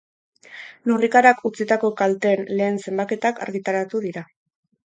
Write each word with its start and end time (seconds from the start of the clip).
Lurrikarak 0.91 1.43
utzitako 1.51 1.93
kalteen 2.01 2.43
lehen 2.61 2.83
zenbaketak 2.87 3.47
argitaratu 3.47 4.03
dira. 4.09 4.29